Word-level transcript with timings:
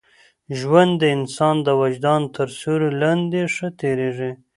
ژوند 0.59 0.93
د 0.97 1.03
انسان 1.17 1.55
د 1.67 1.67
وجدان 1.81 2.21
تر 2.35 2.47
سیوري 2.59 2.89
لاندي 3.01 3.43
ښه 3.55 3.67
تېرېږي. 3.79 4.31